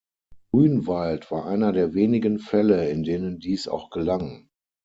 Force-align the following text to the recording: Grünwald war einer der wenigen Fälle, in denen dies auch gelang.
Grünwald 0.51 1.29
war 1.29 1.45
einer 1.45 1.73
der 1.73 1.93
wenigen 1.93 2.39
Fälle, 2.39 2.89
in 2.89 3.03
denen 3.03 3.37
dies 3.37 3.67
auch 3.67 3.91
gelang. 3.91 4.49